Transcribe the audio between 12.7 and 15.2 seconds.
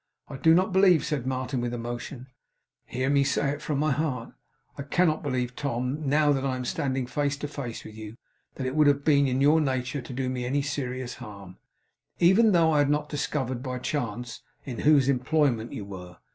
I had not discovered, by chance, in whose